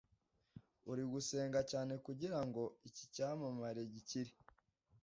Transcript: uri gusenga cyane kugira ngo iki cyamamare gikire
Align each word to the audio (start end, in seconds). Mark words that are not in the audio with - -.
uri 0.91 1.03
gusenga 1.13 1.59
cyane 1.71 1.93
kugira 2.05 2.39
ngo 2.45 2.63
iki 2.87 3.05
cyamamare 3.13 3.81
gikire 3.93 4.33